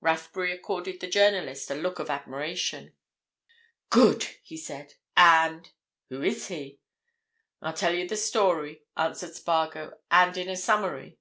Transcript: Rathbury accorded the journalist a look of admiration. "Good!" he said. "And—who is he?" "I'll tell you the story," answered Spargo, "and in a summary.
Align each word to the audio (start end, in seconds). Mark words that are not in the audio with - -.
Rathbury 0.00 0.50
accorded 0.50 0.98
the 0.98 1.06
journalist 1.06 1.70
a 1.70 1.76
look 1.76 2.00
of 2.00 2.10
admiration. 2.10 2.94
"Good!" 3.90 4.24
he 4.42 4.56
said. 4.56 4.94
"And—who 5.16 6.20
is 6.20 6.48
he?" 6.48 6.80
"I'll 7.62 7.74
tell 7.74 7.94
you 7.94 8.08
the 8.08 8.16
story," 8.16 8.82
answered 8.96 9.36
Spargo, 9.36 9.92
"and 10.10 10.36
in 10.36 10.48
a 10.48 10.56
summary. 10.56 11.20